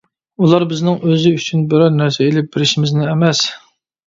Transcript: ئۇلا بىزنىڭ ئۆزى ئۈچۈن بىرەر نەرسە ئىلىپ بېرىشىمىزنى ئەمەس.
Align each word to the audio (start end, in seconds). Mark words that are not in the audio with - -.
ئۇلا 0.45 0.59
بىزنىڭ 0.71 0.97
ئۆزى 1.09 1.33
ئۈچۈن 1.41 1.67
بىرەر 1.75 1.93
نەرسە 1.99 2.27
ئىلىپ 2.31 2.49
بېرىشىمىزنى 2.57 3.07
ئەمەس. 3.13 3.45